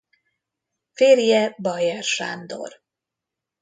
Férje 0.93 1.55
Bayer 1.57 2.03
Sándor. 2.03 2.71